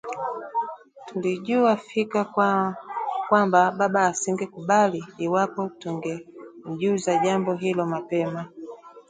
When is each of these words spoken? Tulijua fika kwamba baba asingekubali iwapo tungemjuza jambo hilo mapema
Tulijua 1.07 1.73
fika 1.87 2.21
kwamba 3.29 3.61
baba 3.71 4.01
asingekubali 4.05 5.01
iwapo 5.17 5.69
tungemjuza 5.79 7.17
jambo 7.17 7.53
hilo 7.55 7.85
mapema 7.85 8.47